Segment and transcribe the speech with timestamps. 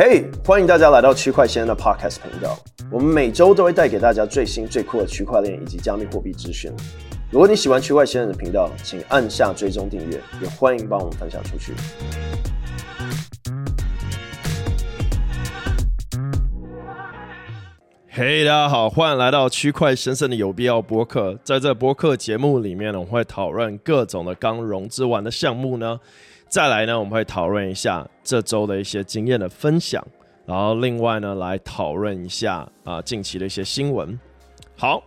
[0.00, 2.56] 嘿，欢迎大家来到区块先生的 Podcast 频道。
[2.88, 6.70] 我们每周都会带给大家最新最酷的区块链以及加密货币资讯。
[7.32, 11.72] 如果你喜欢区块先生的频道，请按下追踪订阅，也欢迎帮我们分享出去。
[18.08, 21.36] 嘿，大家好，欢迎来到区块先生的有必要播客。
[21.42, 25.98] 在这播客节目里面呢，我们会讨论各种的刚融资完的项目呢。
[26.48, 30.02] 再来呢，我们会讨论一下这周的一些经验的分享，
[30.46, 34.18] 然后另外呢，来讨论一下啊、近期的一些新闻。
[34.76, 35.02] 好，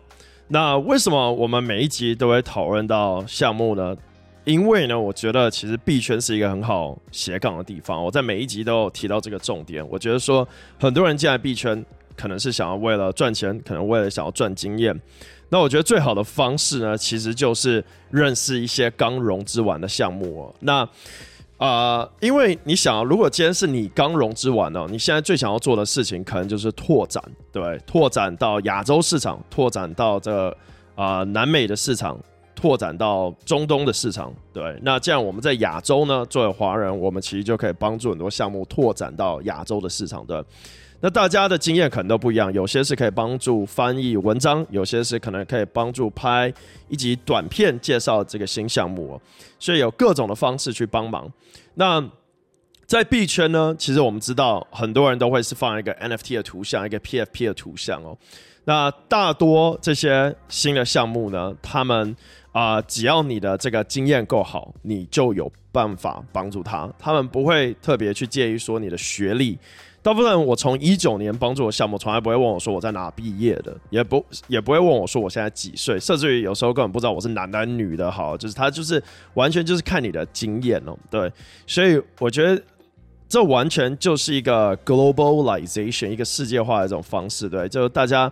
[0.47, 3.95] 那为什么我们每一集都会讨论到项目呢？
[4.43, 8.03] 因为呢，我觉得其实币圈是一个很好斜杠的地方。
[8.03, 9.87] 我在每一集都有提到这个重点。
[9.89, 10.47] 我觉得说，
[10.79, 11.83] 很多人进来币圈。
[12.13, 14.95] 可能是想要为了赚钱，可能为了想要赚经验。
[15.49, 20.53] 那我觉得最好的方式呢，其实就是认识一些刚融资完的项目哦。
[20.59, 20.87] 那
[21.61, 30.57] 啊，因为你想，如果今天是你刚融资完哦，你现在最想要做的事情，可能就是拓展，对，拓展到亚洲市场，拓展到这
[30.95, 32.19] 啊南美的市场，
[32.55, 34.75] 拓展到中东的市场，对。
[34.81, 40.43] 那这样我们在亚洲呢，作为华人，我们其实就可以帮助很多项目拓展到亚洲的市场，对。
[41.03, 46.53] 那大家的经验可能都不一样，有些是可以帮助翻译文章，有些是可能可以帮助拍
[46.89, 49.21] 一集短片介绍这个新项目哦，
[49.57, 51.27] 所以有各种的方式去帮忙。
[51.73, 52.03] 那
[52.85, 58.15] 在币圈呢，其实我们知道很多人都会是放一个 NFT 的图像，一个 PFP 的图像哦。
[58.65, 62.15] 那大多这些新的项目呢，他们
[62.51, 69.57] 啊，只要你的这个经验够好，你就有办法帮助他，他们不会特别去介意说你的学历。
[70.03, 78.09] 大部分我从一九年帮助的项目，从来不会问我说我在哪毕业的，也不也不会问我说我现在几岁，甚至于有时候根本不知道我是男的女的。
[78.09, 79.01] 好，就是他就是
[79.35, 81.31] 完全就是看你的经验哦，对，
[81.67, 82.61] 所以我觉得
[83.29, 88.31] 这完全就是一个 globalization 一个世界化的这种方式，对，就大家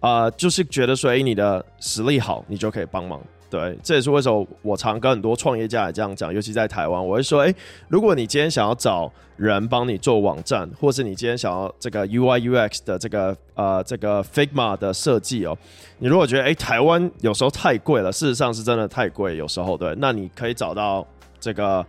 [0.00, 3.20] 啊、就是觉得说，哎，你的实力好，你就可以帮忙。
[3.50, 7.54] 对，这也是为什么我常跟很多创业家也这样讲，尤其在台湾，我会说，诶，
[7.88, 15.56] 如果你今天想要找人帮你做网站，或是你今天想要这个 UI UX 的这个呃这个 Figma 的设计哦，
[15.98, 21.06] 你如果觉得诶台湾有时候太贵了，事实上是真的太贵，有时候对，那你可以找到
[21.40, 21.82] 这个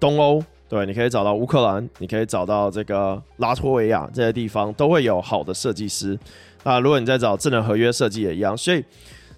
[0.00, 6.18] 东欧，对，你可以找到乌克兰，你可以找到这个拉脱维亚这些地方都会有好的设计师。
[6.64, 8.82] 那如果你在找智能合约设计也一样，所以。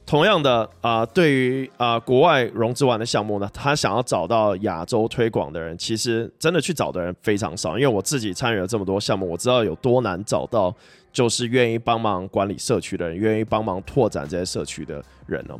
[0.06, 7.78] 同样的啊、对于啊、国外融资完的项目呢，他想要找到亚洲推广的人，其实真的去找的人非常少。
[7.78, 10.74] 因为我自己参与了这么多项目，我知道有多难找到，
[11.10, 15.58] 就是愿意帮忙管理社区的人，愿意帮忙拓展这些社区的人哦。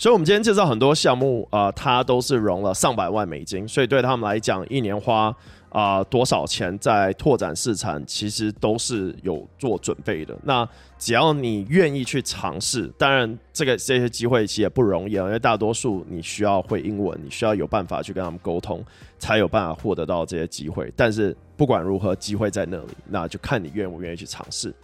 [0.00, 5.34] 所以，我们今天介绍很多项目啊、它都是融了上百万美金，所以对他们来讲，一年花。
[5.68, 10.36] 啊、多少钱在拓展市场，其实都是有做准备的。
[10.42, 10.68] 那
[10.98, 18.84] 只要你愿意去尝试，当然这个这些机会其实也不容易啊，因为大多数你需要会英文，你需要有办法去跟他们沟通，
[19.20, 20.92] 才有办法获得到这些机会。
[20.96, 24.74] 但是不管如何，机会在那里，那就看你愿不愿意去尝试。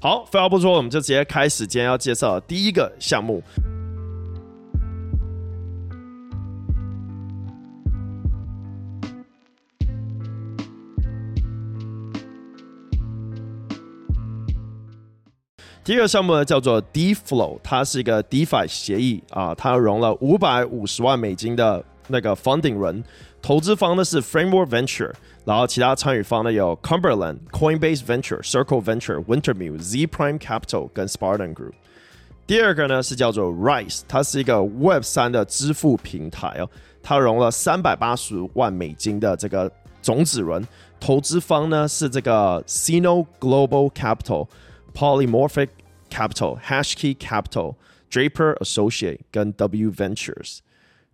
[0.00, 3.42] 好，废话不说，我们就直接开始今天要介绍的第一个项目。
[15.86, 23.04] 第一个项目呢叫做 Deflow，它是一个 DeFi 协议啊，它融了五百五十万美金的那个 funding 轮，
[23.40, 25.12] 投资方呢是 Framework Venture，
[25.44, 31.74] 然后其他参与方呢有 Cumberland、Coinbase Venture、Circle Venture、Wintermute、Z Prime Capital 跟 Spartan Group。
[32.48, 36.68] 第二个呢是叫做 Rise，它是一个 Web 三的支付平台哦，
[37.00, 39.70] 它融了三百八十万美金的这个
[40.02, 40.66] 种子轮，
[40.98, 44.48] 投资方呢是这个 Sino Global Capital。
[44.95, 45.69] Polymorphic
[46.09, 50.59] Capital、Hashkey Capital、Draper Associate 跟 W Ventures，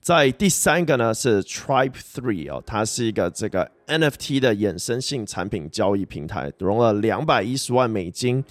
[0.02, 8.44] 在第三个呢是 Tribe Three 哦，它是一个这个 NFT 的衍生性产品交易平台，融了两百一十万美金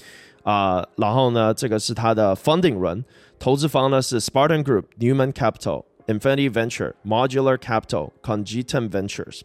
[0.44, 3.04] 啊、呃，然后呢，这个是它的 Funding 轮，
[3.40, 9.40] 投资方呢是 Spartan Group、Newman Capital、Infinity Venture、Modular Capital、Congitum Ventures。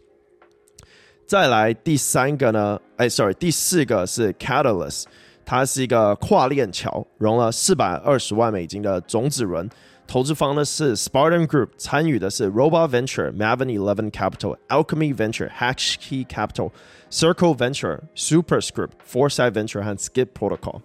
[1.25, 5.06] 再来第三个呢，哎，sorry，第四个是 Catalyst。
[5.46, 9.70] 它是一个跨链桥，融了四百二十万美金的种子轮，
[10.04, 16.72] 投资方呢是 Spartan Group，参与的是 Robot Venture、Maven Eleven Capital、Alchemy Venture、Hatchkey Capital、
[17.12, 20.81] Circle Venture、Superscript、Foresight Venture 和 Skip Protocol。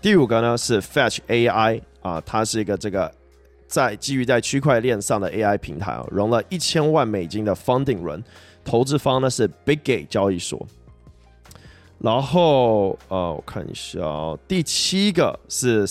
[0.00, 3.12] 第五个呢是 Fetch AI 啊，它是一个这个
[3.66, 8.22] 在基于在区块链上的 AI 平台啊，融了一千万美金的 funding 轮，
[8.64, 10.64] 投资方呢是 Big Gate 交易所。
[12.00, 15.84] 然后呃，我看一下哦，第七个是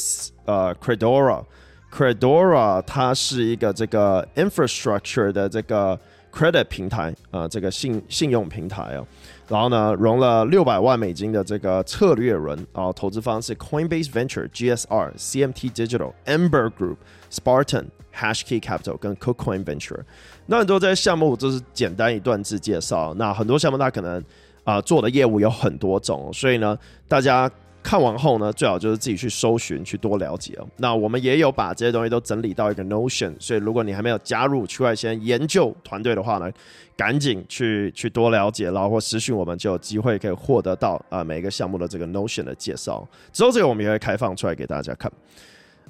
[0.45, 6.00] 呃，Credora，Credora 它是一个这个 infrastructure 的这个
[6.31, 9.06] credit 平台啊、呃，这个信信用平台哦。
[9.50, 16.98] 然后呢，融了六百万美金的这个策略轮，然后投资方是 Coinbase Venture、GSR、CMT Digital、Amber Group、
[17.31, 20.01] Spartan、Hashkey Capital 跟 CoCoin Venture。
[20.45, 23.13] 那很多这些项目就是简单一段字介绍。
[23.13, 24.21] 那很多项目它可能
[24.68, 26.78] 啊、做的业务有很多种，所以呢，
[27.08, 27.50] 大家。
[27.84, 30.60] 看完后呢，最好就是自己去搜寻，去多了解。
[30.75, 36.52] 那我们也有把这些东西都整理到一个 Notion，所以如果你还没有加入区块链研究团队的话呢，
[36.98, 43.08] 赶紧去去多了解，然后或私讯我们，就有机会可以获得到啊、每一个项目的这个 Notion 的介绍。
[43.31, 45.10] 之后这个我们也会开放出来给大家看。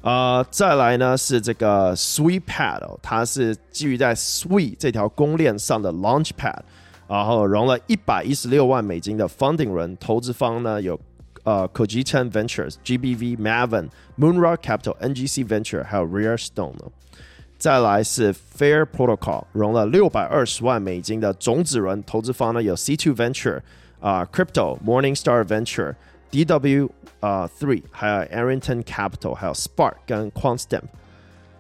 [0.02, 6.60] 啊、再来呢是这个 Sweetpad 哦，它是基于在 Sweet 这条公链上的 Launchpad，
[7.08, 11.00] 然后融了一百一十六万美金的 Funding 轮，投资方呢有。
[11.44, 13.88] 呃、c o g i t a n Ventures、GBV、Maven、
[14.20, 16.76] Moonrock Capital、NGC Venture，还有 Rare Stone。
[17.58, 23.62] 再来是 Fair Protocol，融了六百二十万美金的种子轮，投资方呢有 C2 Venture、
[24.02, 25.96] 啊、Crypto、Morningstar Venture、
[26.32, 26.90] DW
[27.22, 30.84] 啊、Three，还有 Arrington Capital，还有 Spark 跟 QuantStamp。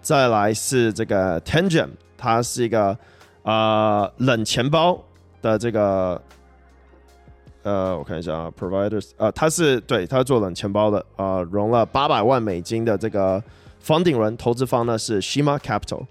[0.01, 2.97] 再来是这个 Tangent，它是一个
[3.43, 5.01] 啊、冷钱包
[5.47, 6.21] 的这个。
[7.63, 13.43] 呃，我看一下啊，Providers，呃，他是对他做冷钱包的，呃，融了八百万美金的这个
[13.85, 16.05] funding 轮，投资方呢是 Shima Capital，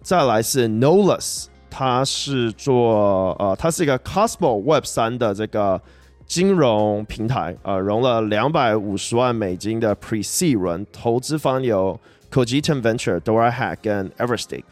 [0.00, 5.78] 再来是 Nolus，他是做呃，他是一个 Cosmo Web 三的这个
[6.24, 12.00] 金融平台，呃，融了两百五十万美金的 Pre-Seed 轮，投资方有
[12.30, 14.64] Cogiton Venture、Dora Hack 跟 Everstake。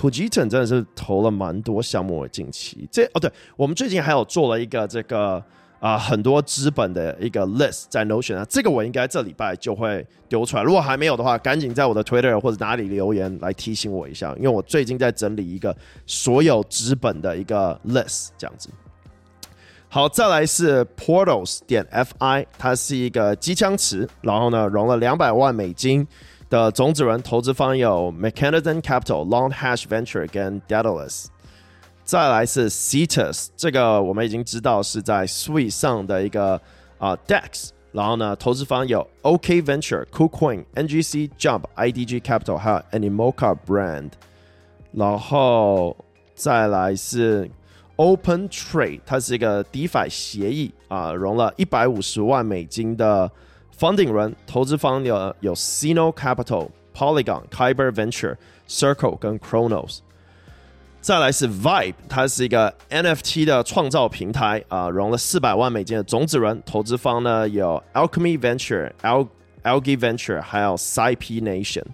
[0.00, 5.42] Cogiton 真的是投了蛮多项目的近期，这哦对，我们最近还有做了一个这个。
[5.80, 10.62] 啊、很多资本的一个 list 在 Notion 啊，这个我应该这礼拜就会丢出来。
[10.62, 15.74] 如果还没有的话，赶紧在我的 Twitter 或者哪里留言来提醒我一下，因为我最近在整理一个
[16.04, 18.68] 所有资本的一个 list 这样子。
[19.88, 26.06] 好，再来是 Portals 点 FI，它是一个机枪池，然后呢融了两百万美金
[26.50, 31.26] 的种子轮，投资方有 Mechanism Capital、Long Hash Venture 跟 Daedalus。
[32.02, 36.60] 再来是 Cetus，这个我们已经知道是在 Sui 上的一个
[36.98, 44.10] 啊、DEX，然后呢，投资方有 OK Venture、KuCoin、NGC Jump、IDG Capital 还有 Animoca Brand，
[44.90, 45.96] 然后
[46.34, 47.48] 再来是
[47.94, 53.30] Open Trade，它是一个 DeFi 协议啊，融了一百五十万美金的
[53.80, 58.36] Funding 轮，投资方有有 Sino Capital、Polygon、Kyber Venture、
[58.68, 60.00] Circle 跟 Chronos。
[61.00, 69.26] 再来是 Vibe，它是一个 NFT 的创造平台啊，融了四百万美金的种子轮，投资方呢有 Alchemy Venture、Al
[69.62, 71.84] Algae Venture，还有 SciP Nation。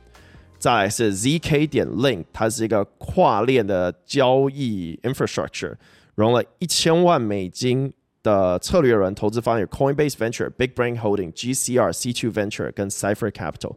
[0.58, 5.76] 再来是 ZK 点 Link，它是一个跨链的交易 infrastructure，
[6.16, 7.92] 融了一千万美金
[8.26, 13.74] 的策略人，投资方有 Coinbase Venture、Big Brain Holding、GCR、C2 Venture 跟 Cypher Capital。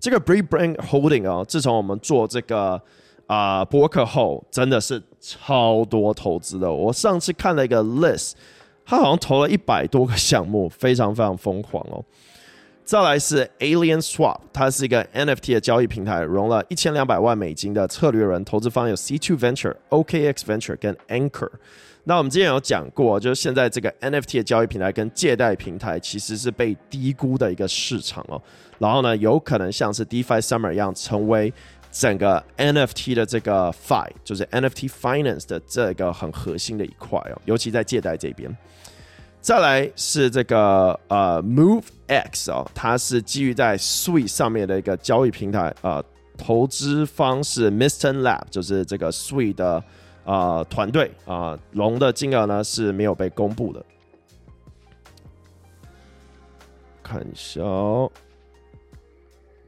[0.00, 2.82] 这个 Big Brain Holding 啊，自从我们做这个。
[3.28, 6.70] 啊、播客后真的是超多投资的。
[6.70, 8.32] 我上次看了一个 list，
[8.84, 12.04] 他好像投了一百多个项目，非常非常疯狂哦。
[12.84, 21.48] 再来是 Alien Swap，它是一个 NFT 的交易平台，融了一千两百万美金的策略人，投资方有 C2 Venture、OKX Venture 跟 Anchor。
[22.04, 28.40] 那我们之前有讲过，就是现在这个 NFT 的交易平台跟借贷平台其实是被低估的一个市场哦。
[28.78, 31.52] 然后呢，有可能像是 DeFi Summer 一样成为。
[31.94, 38.50] 整个 NFT 的这个 Fi 就是 NFT Finance 的这个很核心的一块哦，尤其在借贷这边。
[39.42, 46.04] 再来是这个呃 MoveX 哦，它是基于在 Sui 上面的一个交易平台啊、呃，
[46.38, 49.84] 投资方是 Mysten Lab，就是这个 Sui 的
[50.24, 53.84] 啊、团队啊，融、呃、的金额呢是没有被公布的。
[57.02, 58.10] 看一下哦，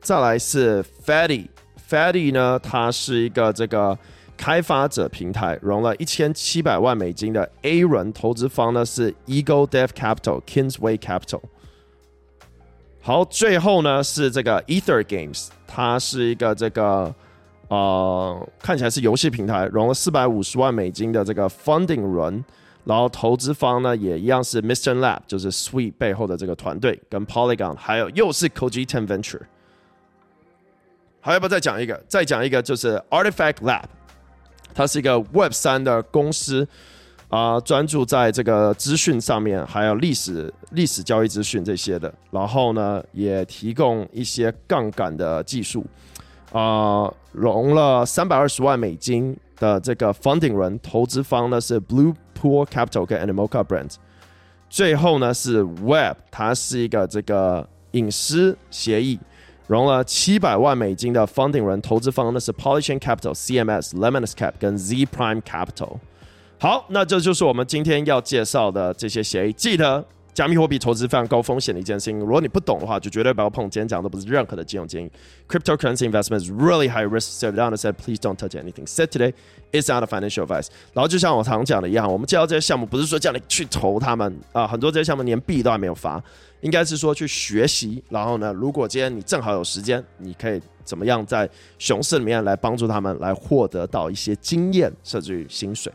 [0.00, 1.48] 再来是 Fedi。
[1.88, 3.98] Fedi 呢，它是一个这个
[4.36, 11.42] 开发者平台，融了一千七百万美金的 A 轮，投资方呢是 Eagle Dev Capital、Kingsway Capital。
[13.02, 17.14] 好，最后呢是这个 Ether Games，它是一个这个
[17.68, 22.44] 呃看起来是游戏平台，融了四百五十万美金的这个 Funding 轮，
[22.84, 29.40] 然后投资方呢也一样是 Mysten Lab，就是 Sui 背后的这个团队，跟 Polygon，还有又是 Cogiton Venture。
[31.20, 31.98] 还要不要再讲一个？
[32.06, 33.84] 再讲一个就是 Artifact Lab，
[34.74, 36.68] 它是一个 Web 三的公司、
[37.28, 42.12] 啊，专注在这个资讯上面，还有历史、历史交易资讯这些的。
[42.30, 45.86] 然后呢，也提供一些杠杆的技术，
[46.54, 53.96] 啊，融了三百二十万美金的这个 funding 轮，投资方呢是 Blue Pool Capital 跟 Animoca Brands。
[54.70, 59.18] 最后呢是 Web，它是一个这个隐私协议，
[59.66, 65.96] 融了七百万美金的 funding 轮，投资方呢是 Polychain Capital、CMS、Lemonis Cap 跟 Z Prime Capital。
[66.60, 69.52] 好，那这就是我们今天要介绍的这些协议。
[69.52, 72.18] 记得，加密货币投资非常高风险的一件事情。
[72.18, 73.70] 如果你不懂的话，就绝对不要碰。
[73.70, 75.08] 今天讲的不是任何的金融建议。
[75.48, 77.38] Cryptocurrency investments really high risk.
[77.38, 78.86] So down said, please don't touch anything.
[78.86, 79.32] Said today
[79.72, 80.66] is not a financial advice.
[80.92, 86.20] 然后就像我常讲的一样，我们介绍这些项目，不是说叫你去投他们啊、很多这些项目连币都还没有发，
[86.62, 88.02] 应该是说去学习。
[88.08, 91.48] 然后呢，如果今天你正好有时间，你可以怎么样在
[91.78, 95.92] 熊市里面来帮助他们，来获得到一些经验，甚至于薪水。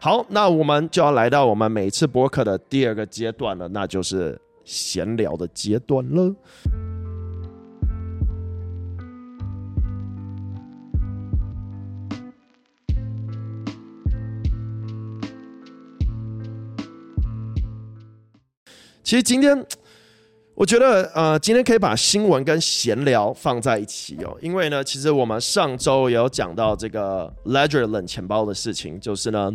[0.00, 6.32] 好，那我们就要来到我们每次播客的第二个阶段了，那就是闲聊的阶段了。
[19.02, 19.66] 其实今天，
[20.54, 29.52] 我觉得呃，今天可以把新闻跟闲聊放在一起哦，因为呢，其实我们上周也有讲到这个 Ledger 冷钱包的事情，就是呢。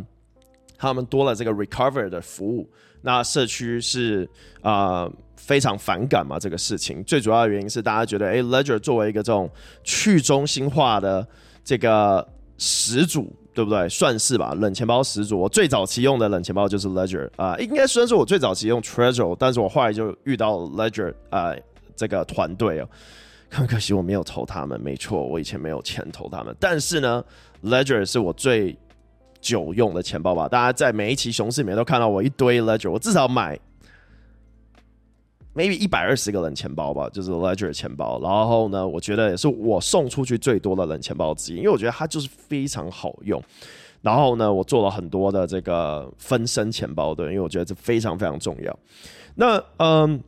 [0.83, 2.69] 他们多了这个 recover 的服务，
[3.03, 4.29] 那社区是
[4.61, 7.01] 啊、非常反感嘛这个事情。
[7.05, 9.49] 最主要的原因是大家觉得，哎，Ledger 作为一个这种
[9.81, 11.25] 去中心化的
[11.63, 13.87] 这个始祖，对不对？
[13.87, 15.39] 算是吧，冷钱包始祖。
[15.39, 21.55] 我最早期用的冷钱包就是 Ledger 啊、应该算是我最早期用 Trezor，但是我后来就遇到 Ledger 啊、
[21.95, 22.89] 这个团队哦，
[23.49, 24.77] 很可惜我没有投他们。
[24.81, 27.23] 没错，我以前没有钱投他们，但是呢
[27.63, 28.77] ，Ledger 是我最。
[29.43, 33.59] 久用的钱包吧，大家在每一期熊市里面都看到我一堆 Ledger，我至少买
[35.53, 38.21] maybe 一百二十个冷钱包吧，就是 Ledger 钱包。
[38.21, 43.43] 然后呢，我觉得也是我送出去最多的冷钱包之一，因为我觉得它就是非常好用。
[44.01, 48.79] 然后呢，我做了很多的这个分身钱包，对，因为我觉得这非常非常重要。
[49.35, 50.23] 那嗯，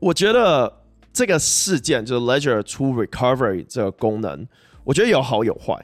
[0.00, 0.80] 我觉得
[1.12, 4.48] 这个事件就是 Ledger 出 Recovery 这个功能，
[4.82, 5.80] 我觉得有好有坏。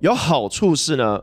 [0.00, 1.22] 有好处是呢。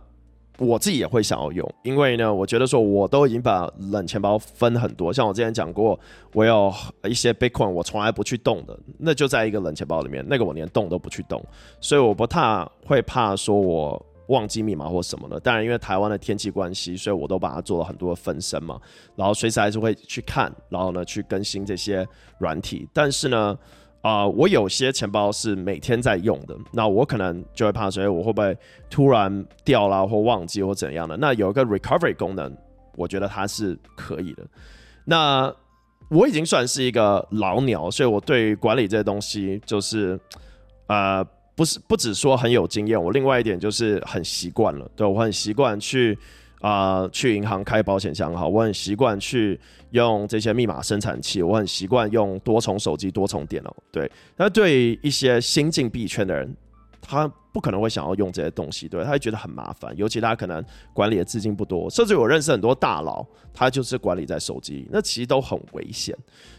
[0.62, 6.00] 我自己也会想要用，因为呢，我觉得说我都已经把冷钱包分很多，像我之前讲过，
[6.34, 6.72] 我有
[7.04, 11.44] 一些 Bitcoin 我从来不去动的，那就在一个冷钱包里面，那个我连动都不去动，
[11.80, 15.40] 所以我不太会怕说我忘记密码或什么的。
[15.40, 18.80] 当然，因为台湾的天气关系，所以我都把它做了很多分身嘛，
[19.16, 23.58] 然后随时还是会去看，然后呢去更新这些软体，但是呢。
[24.02, 28.58] 啊、我有些钱包是每天在用的，那我可能就会怕说，我会不会
[28.90, 31.16] 突然掉了或忘记或怎样的？
[31.18, 32.52] 那有一个 recovery 功能，
[32.96, 34.44] 我觉得它是可以的。
[35.06, 35.54] 那
[36.10, 40.20] 我已经算是一个老鸟，所以我对管理这些东西，就是
[40.88, 41.24] 呃，
[41.56, 44.90] 不是不只说很有经验，我另外一点就是很习惯了。
[44.96, 46.18] 对，我很习惯去。
[46.62, 53.76] 啊、去银行开保险箱哈，我很习惯去用这些密码生产器，我很习惯用多重手机、多重电脑。
[53.92, 56.56] 对，那对于一些新进币圈的人，
[57.02, 60.64] 他不可能会想要用这些东西，对，他会觉得很麻烦，尤其他可能
[60.94, 66.16] 管理的资金不多，甚至我认识很多大佬，他就是管理在手机里，那其实都很危险。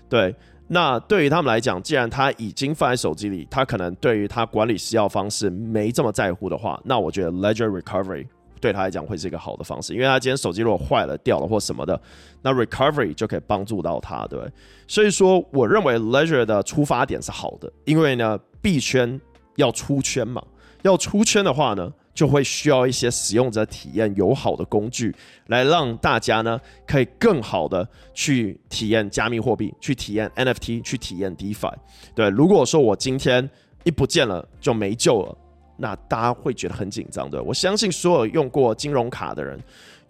[0.08, 0.34] 对，
[0.66, 8.26] 那对于他们来讲，既然他已经放在手机里，他可能对于他管理私钥方式没这么在乎的话，那我觉得 Ledger Recovery。
[8.62, 12.00] 对他来讲会是一个好的方式，因为他今天手机如果坏了、掉了或什么的，
[12.42, 14.38] 那 recovery 就可以帮助到他，对。
[14.86, 19.20] 所以说，我认为 Ledger 的出发点是好的，因为呢，币圈
[19.56, 20.40] 要出圈嘛，
[20.82, 25.12] 要出圈的话呢，就会需要一些使用者体验友好的工具，
[25.48, 31.74] 来让大家呢可以更好的去体验加密货币，去体验 NFT，去体验 DeFi。
[32.14, 33.50] 对，如果说我今天
[33.82, 35.36] 一不见了就没救了。
[35.82, 37.42] 那大家会觉得很紧张的。
[37.42, 39.58] 我相信所有用过金融卡的人、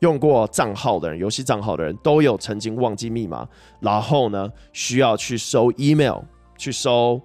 [0.01, 3.49] 用过账号的人、游戏账号的人都有曾经忘记密码，
[3.81, 6.19] 然后呢需要去收 email、
[6.59, 7.19] 去收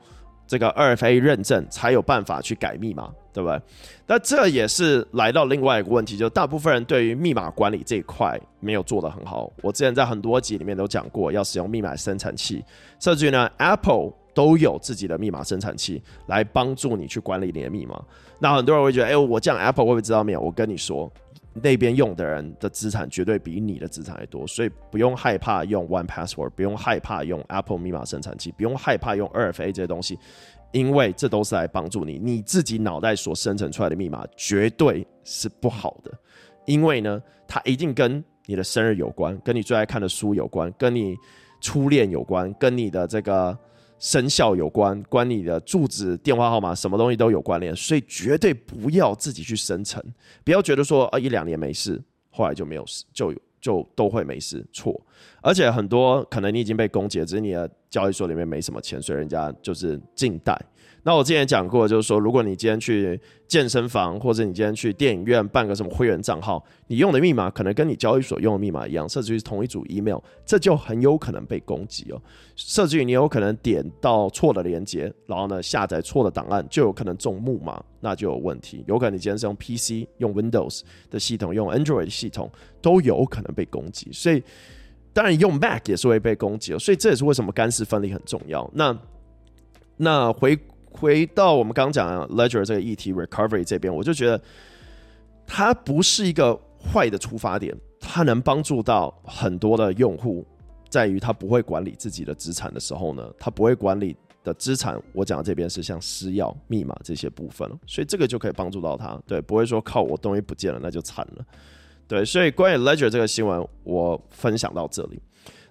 [0.47, 3.61] 这个二 FA 认证，才有办法去改密码，对不对？
[4.07, 9.51] 那这也是来到另外一个问题，就大部分人对于密码管理这一块没有做得很好。
[9.61, 12.63] 我之前在很多集里面都讲过，要使用密码生成器，
[12.97, 17.99] 甚至于呢，Apple 都有自己的密码生产器来帮助你去管理你的密码。
[18.37, 20.39] 那很多人会觉得，哎、我这样 Apple 会不会知道没有？
[20.39, 21.11] 我跟你说，
[21.55, 30.19] 那边用的人的资产绝对比你的资产还多，所以不用害怕用 One Password，不用害怕用 Apple 密码生产器，不用害怕用 2FA 这些东西，
[30.71, 32.19] 因为这都是来帮助你。
[32.19, 36.11] 你自己脑袋所生成出来的密码绝对是不好的，
[36.67, 41.17] 因为呢，它一定跟你的生日有关，跟你最爱看的书有关，跟你
[41.59, 43.57] 初恋有关，跟你的这个
[43.99, 47.75] 生效有关，关你的住址、电话号码，什么东西都有关联。
[47.75, 50.03] 所以绝对不要自己去生成，
[50.43, 53.33] 不要觉得说啊一两年没事，后来就没有事，就。
[53.59, 55.01] 就都会没事，错，
[55.41, 60.59] 而且很多可能你已经被攻击了，只是你的交易所里面没什么钱，所以人家就是静待。
[61.03, 72.21] 那我之前讲过，就是说，如果你今天去健身房，或者你今天去电影院办个什么会员账号，你用的密码可能跟你交易所用的密码一样，甚至于同一组 email，这就很有可能被攻击哦。
[72.57, 78.83] 甚至于你有可能点到错的链接，然后呢下载错的档案，就有可能中木马，那就有问题。
[78.85, 84.09] 有可能你今天是用 PC、用 Windows 的系统、用 Android 系统，都有可能被攻击。
[84.11, 84.43] 所以
[85.17, 86.79] 当然用 Mac 也是会被攻击哦。
[86.79, 88.69] 所以这也是为什么干湿分离很重要。
[88.73, 88.95] 那
[89.97, 90.57] 那回。
[90.89, 94.41] 回到我们刚刚讲的 Ledger 这个议题 Recovery 这边，我就觉得
[95.45, 100.43] 它不是一个坏的出发点，它能帮助到很多的用户，
[100.89, 111.45] 在于他不会管理自己的资产的时候呢，他不会管理的资产，我讲这边是像私钥、密码这些部分，所以这个就可以帮助到他，对，不会说靠我东西不见了那就惨了，
[112.07, 115.21] 对，所以关于 Ledger 这个新闻，我分享到这里。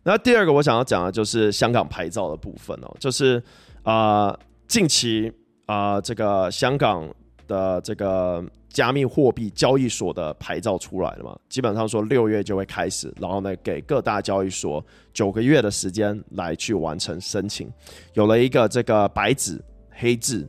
[0.03, 3.43] 那第二个我想要讲的就是香港牌照的部分哦，就是
[3.83, 4.39] 啊。
[4.69, 5.33] 近期
[5.67, 7.09] 啊、这个香港
[7.47, 11.39] 的这个加密货币交易所的牌照出来了嘛？
[11.49, 17.71] 基本上说六月就会开始，然后呢，给各大交易所九个月的时间来去完成申请。
[18.15, 19.63] 有了一个这个白纸
[19.93, 20.45] 黑字，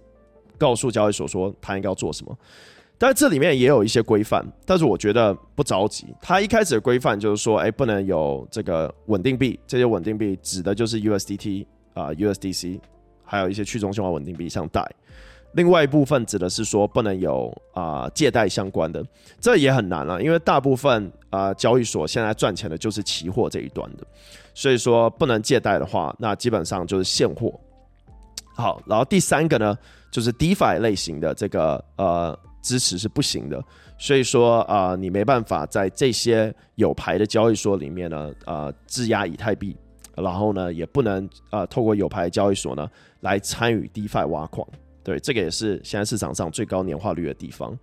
[0.57, 2.35] 告诉交易所说他应该要做什么。
[2.97, 6.07] 但这里面也有一些规范，但是我觉得不着急。
[6.21, 12.79] 它一开始的规范就是说，哎，不能有这个稳定币，这些稳定币指的就是 USDT 啊、USDC。
[13.29, 14.89] 还有一些去中心化稳定币，像贷。
[15.51, 19.03] 另外一部分指的是说不能有啊、借贷相关的，
[19.37, 24.07] 这也很难了、啊，因为大部分啊、交易所现在赚钱的就是期货这一端的，
[24.53, 27.59] 所以说不能借贷的话，那基本上就是现货。
[28.55, 29.77] 好，然后第三个呢，
[30.09, 33.63] 就是 DeFi 类型的这个呃支持是不行的，
[33.97, 39.75] 所以说啊、你没办法在这些有牌的交易所里面呢啊质押以太币。
[40.15, 44.67] 然后呢，也不能啊、呃，透过有牌交易所呢来参与 DeFi 挖矿，
[45.03, 47.77] 对，这个也是现在市场上最高年化率的地方。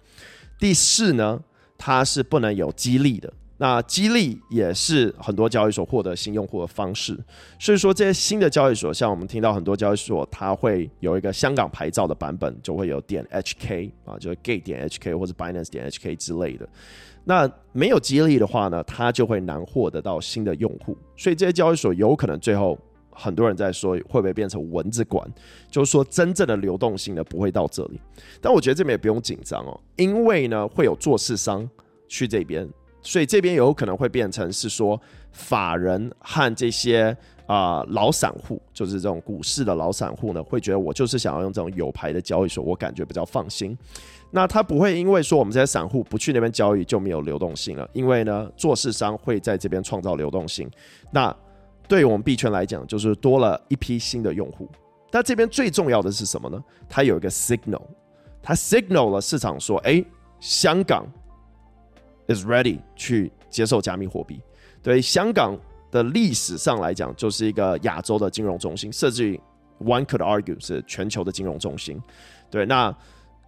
[0.58, 1.40] 第四呢，
[1.78, 3.32] 它是不能有激励的，
[3.64, 7.18] 那激励也是很多交易所获得新用户的方式。
[7.58, 16.68] 所以说，这些新的交易所，像我们听到很多交易所，它会有一个香港牌照的版本，就会有点 HK 啊，就是 Gate 点 HK 或者 Binance 点 HK 之类的。
[17.24, 22.78] 那没有激励的话呢，它就会难获得到新的用户，所以这些交易所有可能最后
[23.10, 25.26] 很多人在说会不会变成蚊子馆，
[25.70, 27.98] 就是说真正的流动性呢不会到这里。
[28.42, 31.66] 但我觉得这边也不用紧张哦，因为呢会有做市商
[32.08, 32.68] 去这边，
[33.04, 43.76] 所以这边有可能会变成是说法人和这些啊、老散户，就是这种股市的老散户呢，会觉得我就是想要用这种有牌的交易所，我感觉比较放心。
[44.30, 50.68] 那他不会因为说我们这些散户不去那边交易就没有流动性了，因为呢，做市商会在这边创造流动性。
[51.12, 51.32] 那
[51.86, 54.66] 对于我们币圈来讲，就是多了一批新的用户。
[55.10, 56.58] 但这边最重要的是什么呢？
[56.88, 57.82] 它有一个 signal，
[58.42, 60.02] 它 signal 了市场说，哎，
[60.40, 61.06] 香港
[62.28, 64.40] is ready 去接受加密货币。
[64.82, 65.58] 对香港
[65.90, 69.40] 的历史上来讲，就是一个亚洲的金融中心，甚至于
[69.80, 72.00] one could argue 是全球的金融中心。
[72.50, 72.94] 对，那。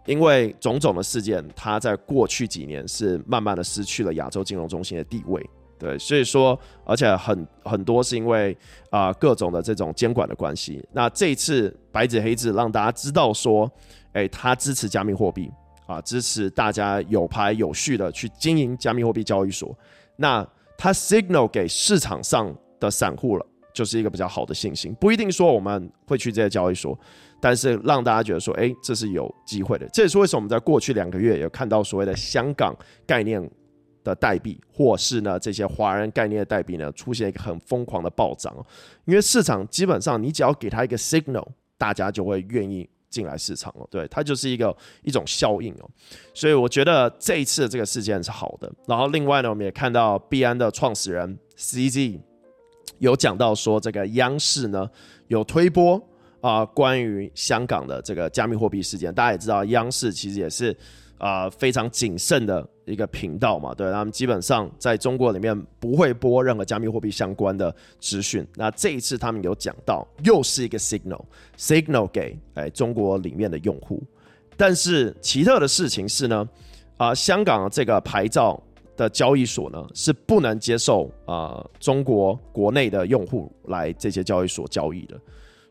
[0.07, 5.45] 因为种种的事件，它在过去几年是慢慢的失去了亚洲金融中心的地位，
[5.81, 8.57] 对，所以说，而且很很多是因为
[8.89, 10.81] 啊、各种的这种监管的关系。
[10.93, 13.69] 那这一次白纸黑字让大家知道说，
[14.13, 15.51] 哎，他支持加密货币
[15.87, 19.77] 啊，支持大家有牌有序的去经营加密货币交易所。
[20.17, 20.47] 那
[20.77, 26.99] 它 signal 给市场上的散户了，就是一个比较好的信心，不一定说我们会去这些交易所。
[27.39, 29.87] 但是让大家觉得说，哎，这是有机会的。
[29.93, 32.75] 这也是为什么我们在过去两个月有看到所谓的香港
[33.07, 33.51] 概念
[34.03, 38.55] 的代币，或是呢这些华人概念的代币呢出现一个很疯狂的暴涨。
[39.05, 41.47] 因为市场基本上你只要给他一个 signal，
[41.77, 43.87] 大家就会愿意进来市场了。
[43.91, 45.91] 对，它就是一个一种效应哦。
[46.35, 48.73] 所以我觉得这一次这个事件是好的。
[48.87, 52.21] 然后另外呢，我们也看到币安的创始人 CZ
[52.99, 54.89] 有讲到说，这个央视呢
[55.29, 56.03] 有推播。
[56.43, 60.77] 啊、关于香港的这个加密货币事件，大家也知道，央视其实也是
[61.19, 68.47] 啊、非常谨慎的一个频道嘛，对，他们基本上在中国里面不会播任何加密货币相关的资讯。
[68.55, 74.03] 那这一次他们有讲到，又是一个 signal，signal 给哎中国里面的用户。
[74.57, 76.49] 但是奇特的事情是呢，
[76.97, 78.63] 啊、香港这个牌照
[78.97, 85.21] 的交易所呢是不能接受啊、中国国内的用户来这些交易所交易的，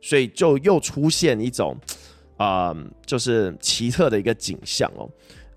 [0.01, 1.75] 所以就又出现一种
[2.37, 5.09] 啊、就是奇特的一个景象哦，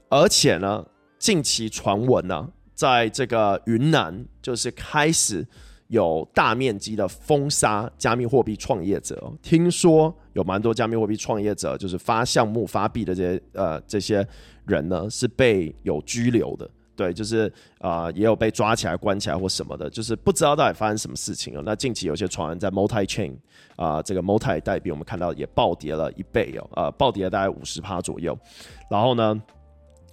[0.09, 0.85] 而且呢，
[1.19, 5.47] 近期传闻呢，在这个云南就是开始
[5.89, 14.27] 有大面积的封杀加密货币创业者，哦，听说有蛮多加密货币创业者就是发项目发币的这些呃这些
[14.67, 16.71] 人呢是被有拘留的。
[16.99, 21.63] 对，就是啊、也有被抓起来、关起来或什么的，就是不知道到底发生什么事情了。
[21.65, 23.37] 那近期有些传闻在 Multi Chain
[23.77, 28.37] 啊、这个 Multi 代币我们看到也暴跌了一倍哦，呃，暴跌了大概五十趴左右。
[28.91, 29.41] 然后呢，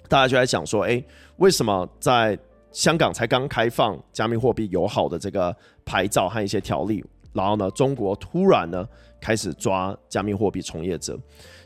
[0.07, 1.03] 大家就在想说，哎，
[1.37, 2.37] 为什么在
[2.71, 8.87] 香港才刚开放加密货币友好的这个牌照和一些条例，然后呢，中国突然呢
[9.19, 11.19] 开始抓加密货币从业者，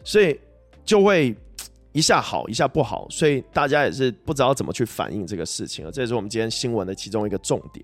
[0.06, 0.40] 所以
[0.86, 1.36] 就会。
[1.92, 5.92] 一下好，一下不好，所以大家也是不知道怎么去反应这个事情啊。
[5.92, 7.84] 这也是我们今天新闻的其中一个重点。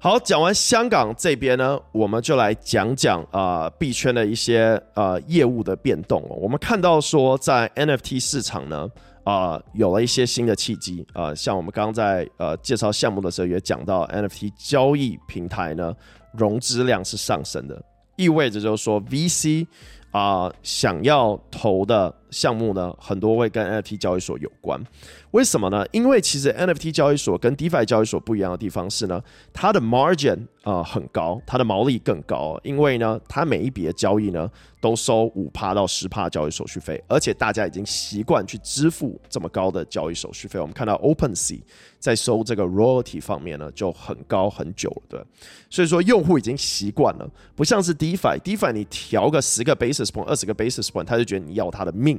[0.00, 6.22] 好，讲完香港这边呢，我们就来讲讲啊币圈的一些呃业务的变动。
[6.28, 8.88] 我们看到说，在 NFT 市场呢，
[9.24, 15.92] 啊、有了一些新的契机啊、像我们刚刚在呃介绍项目的时候也讲到，NFT 交易平台呢
[16.32, 17.82] 融资量是上升的，
[18.14, 19.66] 意味着就是说 VC
[20.12, 22.14] 啊、想要投的。
[22.30, 24.82] 项目呢，很多会跟 NFT 交易所有关，
[25.30, 25.84] 为什么呢？
[25.92, 40.58] 因为其实 NFT 交易所跟 DeFi 交易所不一样的地方是呢，它的 margin 啊、呃、很高，它的毛利更高，因为呢，它每一笔的交易呢都收五趴到十趴交易手续费，而且大家已经习惯去支付这么高的交易手续费。
[40.58, 41.60] 我们看到 OpenSea
[41.98, 45.24] 在收这个 royalty 方面呢就很高很久了，对，
[45.70, 52.17] 所以说用户已经习惯了，不像是 DeFi，DeFi 你调个十个 basis point、二十个 basis point，他就觉得你要他的命。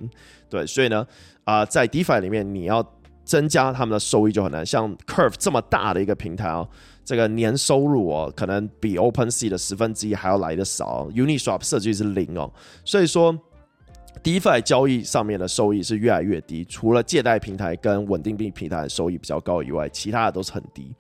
[0.50, 1.06] 对，所以呢，
[1.44, 2.86] 啊、在 DeFi 里面，你要
[3.24, 4.66] 增加他们的收益就很难。
[4.66, 6.68] 像 Curve 这么大的一个平台哦，
[7.06, 11.08] 这个年收入哦，可能比 OpenSea 的十分之一还要来得少。
[11.12, 12.52] Uniswap 设计是零哦，
[12.84, 13.38] 所以说
[14.24, 16.66] DeFi 交易上面的收益是越来越低。
[16.66, 20.92] 除了借贷平台跟稳定币平台的收益比较高以外，其他的都是很低。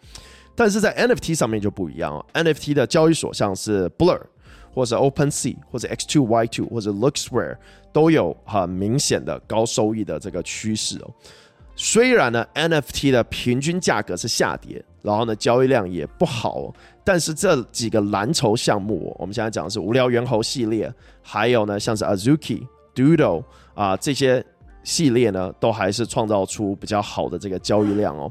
[0.56, 4.22] 但是在 NFT 上面就不一样哦，NFT 的交易所像是 Blur。
[4.72, 7.58] 或者 OpenSea，或者 X2Y2，或者 LooksRare
[7.92, 11.12] 都有很明显的高收益的这个趋势哦。
[11.76, 16.74] 虽然呢，NFT 的平均价格是下跌，然后呢，交易量也不好，
[17.06, 24.46] 但是这几个蓝筹项目，我们现在讲的是无聊猿猴系列，还有呢，像是 Azuki、Doodle 啊这些
[24.84, 28.30] 系列呢，都还是创造出比较好的这个交易量哦。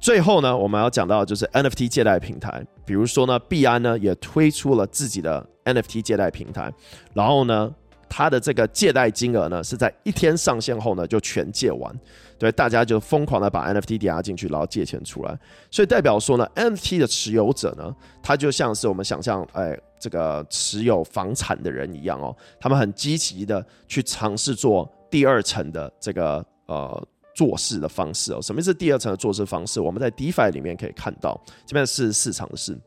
[0.00, 6.72] 最后呢，我们要讲到的就是 NFT 借贷平台，比如说呢，币安呢也推出了自己的 NFT 借贷平台，
[7.12, 7.70] 然后呢，
[8.14, 11.90] 它的这个借贷金额呢是在一天上线后呢就全借完，
[12.38, 15.34] 对，大家就疯狂的把 NFT 抵押进去，然后借钱出来，
[15.70, 27.08] 所以代表说呢，NFT 的持有者呢，他就像是我们想象，哎，这个持有房产的人一样哦，他们很积极的去尝试做第二层的这个呃。
[27.34, 29.80] 做事的方式哦，什么是第二层的做事方式？
[29.80, 32.78] 我们在 DeFi 里面可以看到，这边是市场的事。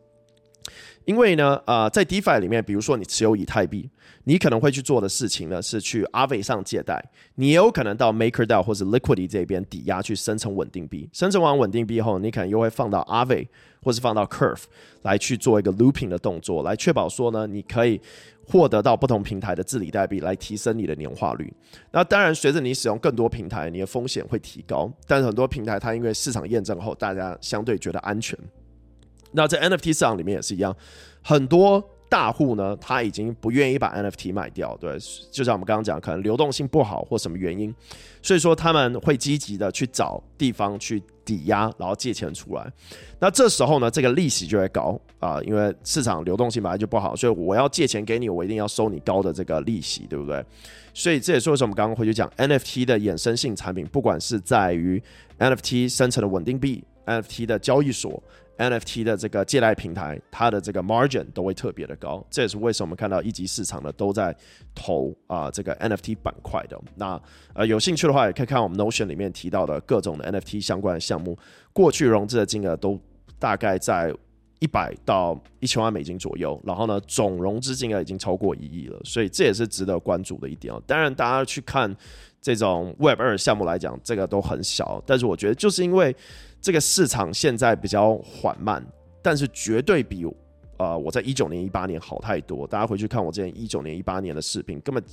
[1.06, 3.90] 因为呢，呃，在 DeFi 里面，比如说你持有以太币，
[4.24, 7.04] 你可能会去做的事情呢，是去 Aave 上借贷，
[7.36, 11.08] 你也有可能到 MakerDAO 或者 Liquity 这边抵押去生成稳定币。
[11.14, 13.48] 生成完稳定币后，你可能又会放到 Aave
[13.84, 14.64] 或是放到 Curve
[15.04, 18.02] 来去做一个 Looping 的动作，来确保说呢，你可以
[18.48, 21.54] 获得到不同平台的治理代币，来提升你的年化率。
[21.92, 24.92] 那当然，随着你使用更多平台，你的风险会提高。
[25.06, 28.36] 但是很多平台它因为市场验证后，大家相对觉得安全。
[29.36, 30.76] 那在 NFT 市场里面也是一样，
[31.22, 34.98] 很多大户呢，他已经不愿意把 NFT 卖掉，对，
[35.32, 37.74] 就像我们刚刚讲，可能流动性不好或什么原因，
[38.22, 42.72] 所以说他们会积极的去找地方去抵押，然后借钱出来。
[43.20, 50.46] 那这时候呢，这个利息就会高啊，因为市场流动性本来就不好，所以我要借钱给你，我一定要收你高的这个利息，对不对？
[50.94, 55.02] 所以这也是为什么我们刚刚回去讲 NFT 的衍生性产品，不管是在于
[55.40, 58.22] NFT 生成的稳定币，NFT 的交易所。
[58.58, 64.36] NFT 的这个借贷平台，它的这个 margin 都会特别的高，这也是为什么我们看到一级市场呢都在
[64.74, 66.80] 投啊、这个 NFT 板块的。
[66.96, 67.22] 那
[67.54, 71.38] 呃有兴趣的话，也可以看我们 Notion 里面提到的各种的 NFT 相关的项目，
[71.74, 73.00] 过去融资的金额都
[73.38, 74.14] 大概在
[74.60, 80.82] 一百到一千万美金左右，然后呢总融资金额已经超过一亿了，所以这也是值得关注的一点哦。
[80.88, 81.96] 当然，大家去看
[82.42, 86.16] 这种 Web 二项目来讲，这个都很小，但是我觉得就是因为。
[86.62, 88.84] 这个市场现在比较缓慢，
[89.22, 90.26] 但是绝对比
[90.78, 92.66] 呃我在一九年、一八年好太多。
[92.66, 95.04] 大家回去看我之前一九年、一八年的视频，根本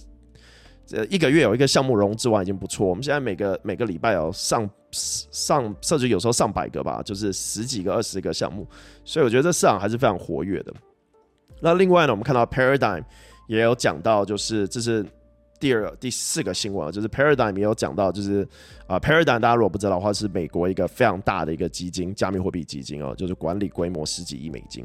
[0.92, 2.86] 呃一个月有一个项目融资完已经不错。
[2.86, 8.66] 我们现在每个每个礼拜有上上甚至有时候上百个吧，就是十几个、二十个项目，
[9.04, 10.72] 所以我觉得这市场还是非常活跃的。
[11.60, 13.02] 那另外呢，我们看到 Paradigm
[13.48, 15.04] 也有讲到，就是这是。
[15.60, 18.44] 第二、第四个新闻就是 Paradigm 也有讲到，就是
[18.88, 24.84] 啊、Paradigm 大家如果不知道的话，是美国一个非常大的一个基金，加密货币基金哦，就是管理规模十几亿美金。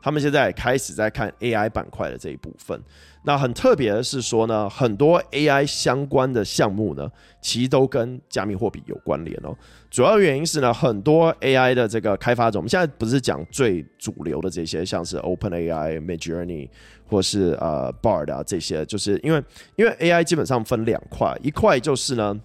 [0.00, 2.82] 他们现在开始在看 AI 板块的这一部分。
[3.26, 7.10] 那很特别的是说呢，很多 AI 相关的项目呢，
[7.40, 9.56] 其实都跟加密货币有关联哦。
[9.90, 16.68] 主要原因是呢，很多 AI 的这个开发者，我们现在不是讲最主流的这些，像是 OpenAI、Midjourney
[17.08, 19.42] 或是呃 Bard 啊这些，就是因为
[19.76, 22.38] 因为 AI 基本上分两块，一块就是呢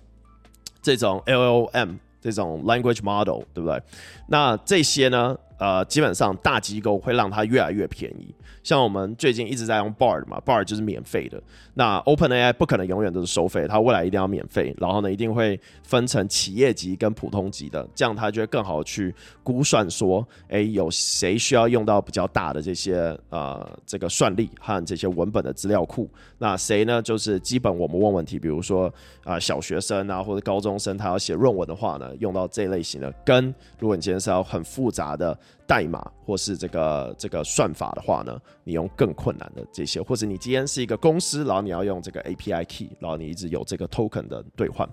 [0.82, 3.82] 这种 LLM 这种 Language Model，对不对？
[4.28, 5.38] 那这些呢？
[5.60, 8.34] 呃，基本上大机构会让它越来越便宜。
[8.64, 11.42] 像我们最近一直在用 Bard 嘛，Bard 就是免费的。
[11.74, 14.76] 那 OpenAI 不可能永远都是收费，它未来一定要免费。
[14.78, 26.10] 然后呢，一定会分成企业级跟普通级的，这样它就会更好去估算说，哎，有谁需要用到比较大的这些呃这个算力和这些文本的资料库。
[26.38, 27.02] 那谁呢？
[27.02, 28.94] 就是基本我们问问题，比如说
[29.24, 33.12] 啊、小学生啊或者高中生，他要写论文的话呢，用到这类型的。
[33.26, 35.38] 跟如果你今天是要很复杂的。
[35.68, 44.90] 代码或是这个这个算法的话呢，你用更困难的这些，或者你今天是一个公司，然后你要用这个 API key，然后你一直有这个 token 的兑换。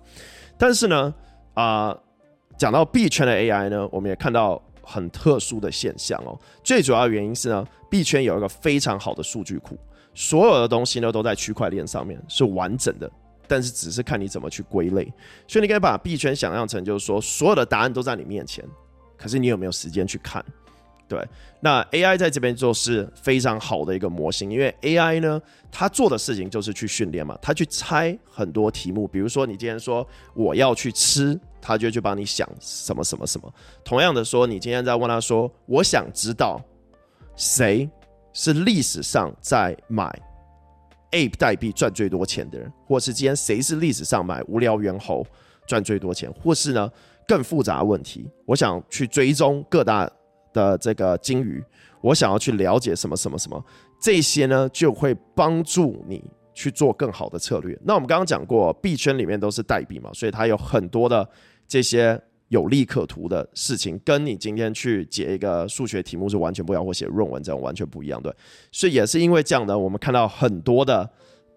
[0.58, 1.14] 但是呢，
[1.54, 1.96] 啊、
[2.58, 6.38] 讲到币圈的 AI 呢，我们也看到很特殊的现象哦。
[6.62, 9.78] 最主要原因是呢，币圈有一个非常好的数据库，
[10.14, 13.10] 所有的东西呢都在区块链上面是完整的，
[13.48, 15.10] 但是只是看你怎么去归类。
[15.48, 18.64] 所以你可以把币圈想象成就是说，所有的答案都在你面前，
[19.16, 20.44] 可是你有没有时间去看？
[21.08, 21.24] 对，
[21.60, 33.54] 那 AI 在这边就是非常好的一个模型，因为 AI 呢，它做的事情就是去训练嘛，它去猜很多题目，比如说你今天说我要去吃，它就去帮你想什么什么什么。
[33.84, 36.60] 同样的说，你今天在问他说，我想知道
[37.36, 37.88] 谁
[38.32, 40.12] 是历史上在买
[41.12, 45.24] Ape 代币赚最多钱的人，或是今天谁是历史上买无聊猿猴
[45.68, 46.90] 赚最多钱，或是呢
[47.26, 50.10] 更复杂的问题，我想去追踪各大。
[50.52, 51.62] 的这个鲸鱼，
[52.00, 53.62] 我想要去了解什么什么什么，
[54.00, 57.78] 这些呢就会帮助你去做更好的策略。
[57.84, 61.28] 那我们刚刚讲过，币圈里面都是代币嘛，所以它有很多的
[61.68, 68.34] 这些有利可图的事情，跟你今天去解一个数学题目是完全不一样，或写论文这样完全不一样，对。
[68.72, 71.06] 所以也是因为这样呢，我们看到很多的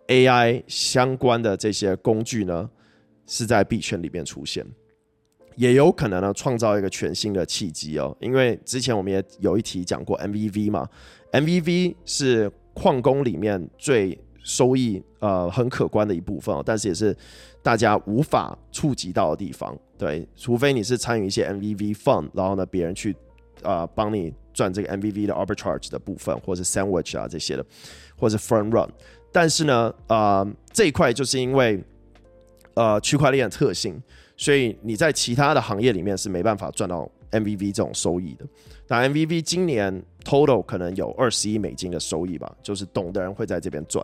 [0.07, 2.69] AI 相关的这些工具呢，
[3.25, 4.65] 是在币圈里面出现。
[5.59, 8.15] 也有可能呢，创造一个全新的契机哦。
[8.21, 10.87] 因为之前我们也有一题讲过 MVV 嘛
[11.33, 17.13] ，MVV 是矿工里面最收益呃很可观的一部分哦，但是也是
[17.61, 19.77] 大家无法触及到的地方。
[19.97, 23.13] 对，除非你是参与一些 MVV fund，然后呢别人去
[23.61, 27.65] 啊帮你赚这个 MVV 的 arbitrage 的部分，或者 sandwich 啊这些的，
[28.17, 28.89] 或者 front run。
[29.29, 31.83] 但是呢，呃这一块就是因为
[32.75, 34.01] 呃区块链的特性。
[34.39, 38.45] 所以你在其他的行业里面是没办法赚到 MVV 这种收益的。
[38.87, 44.03] 那 MVV 今年 total 可能有二十亿美金的收益吧，就是懂的人会在这边赚。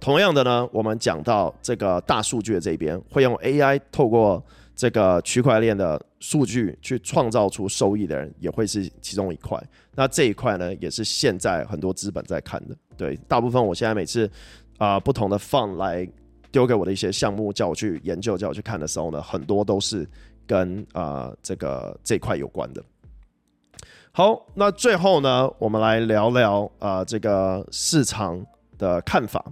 [0.00, 4.42] 同样的呢，我们讲到这个大数据的这边，会用 AI 透过
[4.74, 9.62] 这个区块链的数据去创造出收益的人，也会是其中一块。
[9.94, 12.74] 那这一块呢，也是现在很多资本在看的。
[12.96, 14.30] 对，大部分我现在每次
[14.78, 16.08] 啊、不同的 fund 来。
[16.56, 20.08] 丢给我的一些项目，叫我去研究，叫我去看的时候呢，很多都是
[20.46, 22.82] 跟啊、呃、这个这块有关的。
[24.10, 28.42] 好，那最后呢，我们来聊聊啊、呃、这个市场
[28.78, 29.44] 的看法。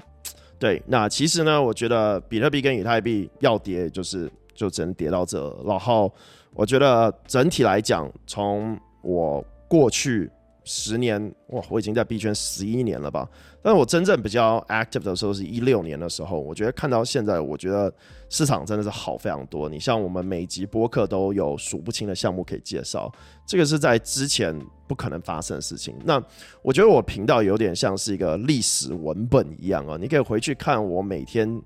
[0.59, 5.55] 对，那其实呢，我觉得比特币跟以太币要跌，就是就只能跌到这。
[5.67, 6.11] 然后
[6.55, 10.31] 我觉得整体来讲，从我过去。
[10.65, 13.29] 十年哇，我已经在币圈十一年了吧？
[13.63, 16.41] 但是我真正比较 active 的时候是一六年的时候。
[16.41, 17.93] 我觉得看到现在，我觉得
[18.31, 19.69] 市场真的是好非常多。
[19.69, 23.13] 你像我们每集播客都有数不清的项目可以介绍，
[23.47, 25.95] 这个是在之前不可能发生的事情。
[26.05, 26.23] 那
[26.63, 31.61] 我觉得我频道有点像是一个历史文本一样啊，你可以回去看我每天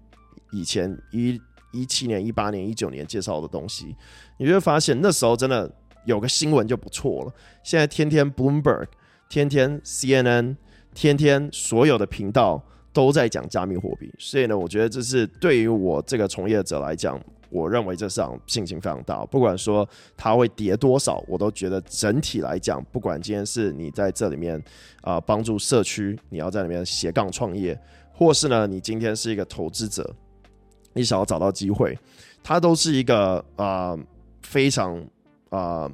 [0.51, 1.41] 以前一
[1.73, 3.95] 一七年、一八年、一九年介绍的东西，
[4.39, 5.71] 你就会发现那时候真的。
[6.09, 7.33] 有个新闻就不错了。
[7.62, 8.87] 现在天天 Bloomberg，
[9.29, 10.57] 天天 CNN，
[10.94, 12.61] 天天所有的频道
[12.94, 19.25] 都在讲加密货币，所以呢，我觉得这是对于我这个从业者来讲，我认为这市场信心非常大。
[19.27, 24.61] 不管说它会跌多少，我都觉得整体来讲，不管今天是你在这里面
[25.03, 27.79] 啊、帮助社区，你要在里面斜杠创业，
[28.12, 30.11] 或是呢你今天是一个投资者，
[30.94, 31.97] 你想要找到机会，
[32.42, 33.94] 它都是一个啊、
[34.42, 35.07] 非常
[35.51, 35.91] 啊、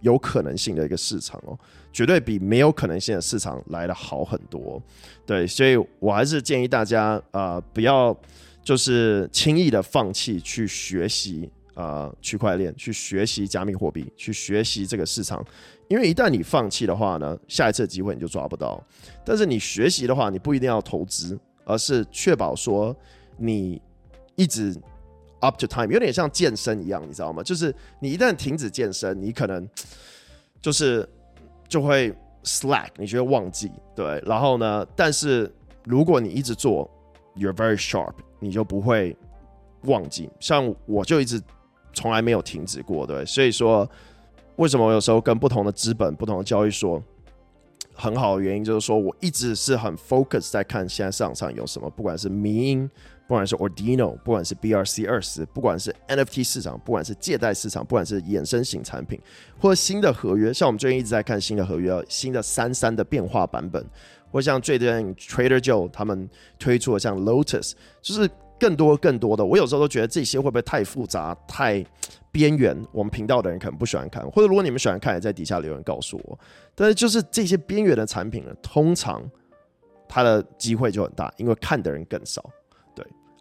[0.00, 1.58] 有可能性的一个市场哦，
[1.92, 4.82] 绝对比没有可能性的市场来得好很多。
[5.24, 8.16] 对，所以我还是建议大家啊、不要
[8.62, 15.44] 就是轻易的放弃去学习啊、区块链，去学习加密货币，去学习这个市场。
[15.88, 18.82] 因为一旦你放弃的话呢，下一次机会你就抓不到。
[19.24, 22.96] 但是你学习的话，你不一定要投资，而是确保说
[23.36, 23.80] 你
[24.36, 24.74] 一直
[25.42, 27.42] up to time，有点像健身一样，你知道吗？
[27.42, 29.68] 就是你一旦停止健身，你可能
[30.60, 31.06] 就是
[31.68, 33.70] 就会 slack，你就会忘记。
[33.94, 35.52] 对，然后呢，但是
[35.84, 36.90] 如果你一直做
[37.36, 39.16] ，you're very sharp，你就不会
[39.82, 40.30] 忘记。
[40.40, 41.40] 像我就一直
[41.92, 43.88] 从来没有停止过，对，所以说。
[44.56, 47.02] 为什么我有时候跟不同的资本、不同的交易所
[47.94, 52.90] 很好的原因，就是说我一直是很 focus 在看现在市场上有什么，不管是民营，
[53.32, 59.18] 不管是 Ordino，不管是 BRC 二十，不管是 NFT 市场，不管是借贷市场，不管是衍生型产品
[59.58, 63.82] 或者新的合约，像我们最近一直在看新的合约，新的三三的变化版本，
[64.30, 68.28] 或像最近 Trader Joe 他们推出的像 Lotus，就是
[68.60, 69.42] 更多更多的。
[69.42, 71.82] 我有时候都觉得这些会不会太复杂、太？
[72.30, 76.38] 边缘，我们频道的人可能不喜欢看，或者如果你们喜欢看，也在底下留言告诉我。
[76.74, 79.22] 但是就是这些边缘的产品呢，通常
[80.06, 82.42] 它的机会就很大，因为看的人更少。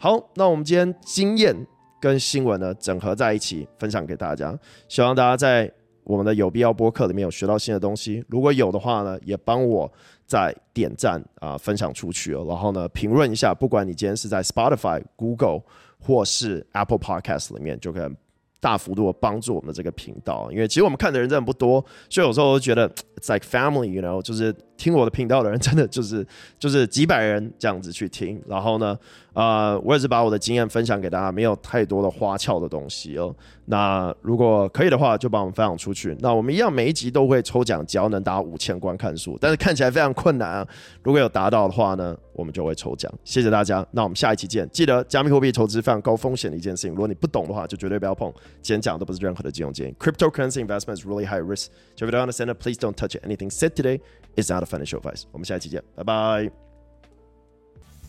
[0.04, 1.56] 好，那我们今天经验
[2.00, 5.72] 跟新闻呢整合在一起分享给大家，希望大家在
[6.04, 8.26] 我们的有必要播客里面有学到新的东西。
[8.28, 9.88] 如果有的话呢，也帮我
[10.26, 12.44] 再点赞啊、分享出去哦。
[12.50, 15.62] 然后呢，评论一下，不管你今天是在 Spotify、Google
[16.00, 18.10] 或是 Apple Podcast 里面，就可以。
[18.60, 26.26] 大幅度的帮助我们的这个频道，因为其实我们看的人真的不多，所以有时候我都觉得 it's like family，you know，就是听我的频道的人真的就是
[26.58, 28.98] 就是几百人这样子去听，然后呢，
[29.34, 33.36] 呃，我也是把我的经验分享给大家，没有太多的花俏的东西哦。
[33.66, 36.18] 那如果可以的话，就帮我们分享出去。
[36.20, 40.68] 那我们一样每一集都会抽奖，只要能达五千观看数，但是看起来非常困难啊。
[41.04, 43.12] 如果有达到的话呢，我们就会抽奖。
[43.24, 44.68] 谢谢大家，那我们下一期见。
[44.72, 48.34] 记得加密货币投资非常高风险的一件事情，如果你不懂的话，就绝对不要碰。
[48.62, 49.96] 今天讲的不是任何的金融建议。
[50.00, 51.68] Cryptocurrency investment is really high risk.
[51.98, 53.16] If you don't understand it, please don't touch.
[53.24, 54.02] Anything said today
[54.36, 55.24] It's not a financial advice.
[55.32, 56.52] 我们下一期见，拜拜。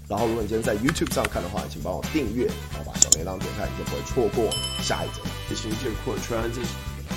[0.09, 4.51] 然后，如果你今天在 YouTube 上看的话，请帮我订阅，然后把小铃铛点开，你就不会错过
[4.83, 5.21] 下一集。
[5.49, 6.43] 谢谢这个扩穿。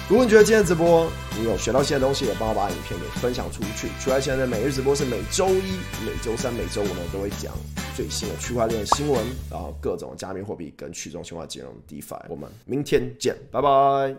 [0.08, 3.88] 如果你觉得今天直播你有学到新的东西，也帮我把影片给分享出去。
[4.00, 7.54] 区块现在的每日直播是每周一、每周三、每周五呢都会讲
[7.96, 12.26] 最新的区块链新闻，然后各种加密货币跟去中心化金融 DeFi。
[12.30, 14.14] 我们明天见，拜拜。